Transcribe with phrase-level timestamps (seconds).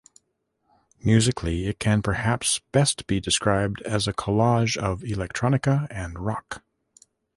[1.03, 6.63] Musically, it can perhaps best be described as a collage of electronica and rock.